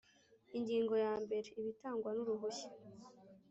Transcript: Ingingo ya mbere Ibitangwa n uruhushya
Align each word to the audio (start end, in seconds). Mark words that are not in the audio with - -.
Ingingo 0.57 0.93
ya 1.05 1.13
mbere 1.23 1.47
Ibitangwa 1.59 2.09
n 2.13 2.17
uruhushya 2.23 2.69